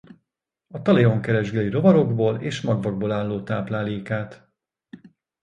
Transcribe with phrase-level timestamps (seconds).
[0.67, 4.47] A talajon keresgéli rovarokból és magvakból álló táplálékát.